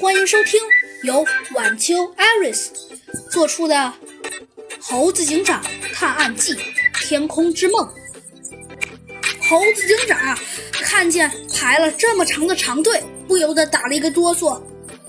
[0.00, 0.60] 欢迎收听
[1.02, 2.68] 由晚秋 Iris
[3.30, 3.74] 做出的
[4.80, 5.60] 《猴子警长
[5.92, 6.56] 探案记：
[7.00, 7.84] 天空之梦》。
[9.48, 10.38] 猴子警长啊，
[10.72, 14.60] 看见排了这么长的长队，不由得打了一个哆嗦。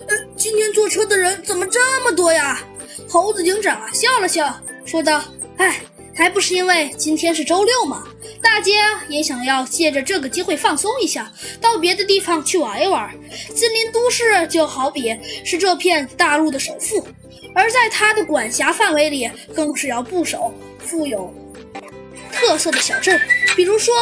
[0.08, 2.60] 呃，今天坐车的人怎么这么多呀？
[3.08, 5.24] 猴子警长啊，笑了笑，说道
[5.58, 5.82] ：“哎。”
[6.16, 8.06] 还不是因为今天是周六嘛，
[8.42, 11.32] 大家也想要借着这个机会放松一下，
[11.62, 13.10] 到别的地方去玩一玩。
[13.56, 17.06] 森林都市就好比是这片大陆的首富，
[17.54, 20.38] 而在他的管辖范围里，更是要部署
[20.80, 21.34] 富有
[22.32, 23.20] 特色的小镇，
[23.56, 23.94] 比如说，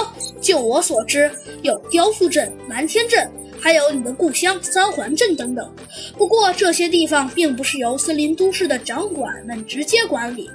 [0.42, 1.30] 就我所知，
[1.62, 3.30] 有雕塑镇、蓝天镇，
[3.60, 5.76] 还有你的故乡三环镇等等。
[6.18, 10.50] 不过这些地方并不是由森林都市的掌管们直接管理。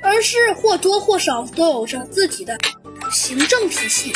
[0.00, 2.56] 而是或多或少都有着自己的
[3.10, 4.12] 行政体系。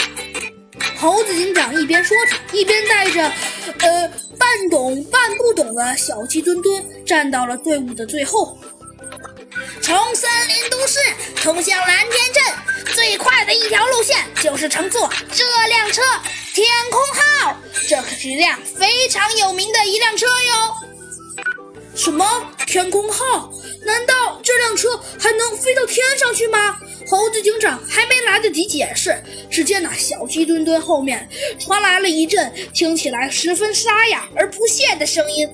[0.97, 3.23] 猴子警长一边说着，一边带着
[3.81, 8.59] 呃半懂半不懂的小鸡墩墩站到了队伍的最后。
[9.81, 10.99] 从森林都市
[11.37, 16.01] 通向蓝天镇，最快的一条路线就是乘坐这辆车——
[16.55, 17.57] 天空号。
[17.89, 20.75] 这可是一辆非常有名的一辆车哟。
[21.95, 22.25] 什么？
[22.67, 23.51] 天空号？
[23.85, 26.79] 难道这辆车还能飞到天上去吗？
[27.09, 35.49] 猴子警长还没来得及解释，只见那小鸡墩墩后面传来了一阵听起来十分沙哑而不屑的声音：“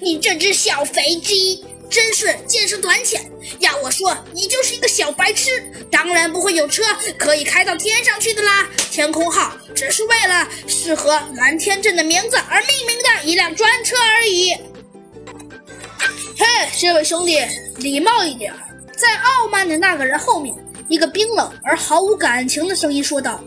[0.00, 3.30] 你这只小肥鸡，真是见识短浅！
[3.58, 5.50] 要我说，你就是一个小白痴，
[5.90, 6.82] 当然不会有车
[7.18, 8.68] 可以开到天上去的啦！
[8.90, 14.54] 天空号只是为了适合蓝天镇的名字而命名的一辆专车而已。”
[16.80, 17.38] 这位兄弟，
[17.76, 18.54] 礼貌一点。
[18.96, 20.56] 在傲慢的那个人后面，
[20.88, 23.38] 一个冰冷而毫无感情的声音说道：“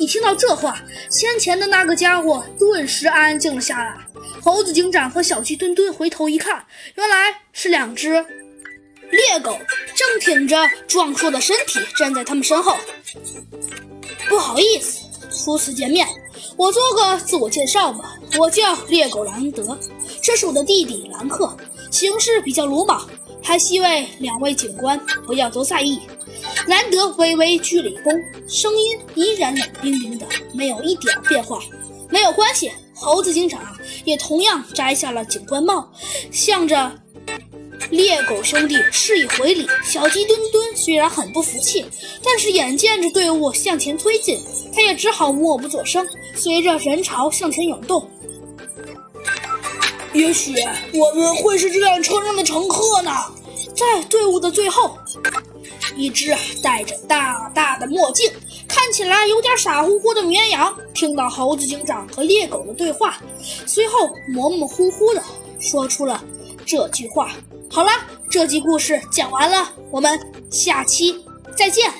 [0.00, 3.94] 一听到这话，先前的那个家伙顿时安静了下来。
[4.42, 8.24] 猴子警长和小鸡墩墩回头一看，原来是两只
[9.10, 9.58] 猎狗，
[9.94, 12.74] 正挺着壮硕的身体站在他们身后。
[14.30, 16.08] 不好意思，初次见面，
[16.56, 18.16] 我做个自我介绍吧。
[18.38, 19.78] 我叫猎狗兰德，
[20.22, 21.54] 这是我的弟弟兰克。”
[21.90, 23.08] 行事比较鲁莽，
[23.42, 25.98] 还希望两位警官不要多在意。
[26.66, 31.58] 兰德微微鞠了一躬，声音依然冷冰冰的，没有一点变化。
[32.10, 33.60] 没有关系，猴子警长
[34.04, 35.90] 也同样摘下了警官帽，
[36.30, 36.92] 向着
[37.90, 39.66] 猎狗兄弟示意回礼。
[39.82, 41.84] 小鸡墩墩虽然很不服气，
[42.22, 44.40] 但是眼见着队伍向前推进，
[44.74, 48.08] 他也只好默不作声，随着人潮向前涌动。
[50.18, 50.52] 也许
[50.94, 53.12] 我们会是这辆车上的乘客呢。
[53.76, 54.98] 在队伍的最后，
[55.96, 58.28] 一只戴着大大的墨镜、
[58.66, 63.16] 看起来有点傻乎乎的绵羊，听到猴子警长和猎狗的对话，
[63.64, 65.22] 随后模模糊糊的
[65.60, 66.20] 说出了
[66.66, 67.30] 这句话
[67.70, 67.90] ：“好了，
[68.28, 70.18] 这集故事讲完了，我们
[70.50, 71.24] 下期
[71.56, 71.92] 再见。”